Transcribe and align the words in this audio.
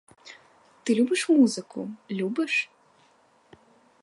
Ти 0.83 0.95
любиш 0.95 1.29
музику, 1.29 1.89
любиш? 2.11 2.69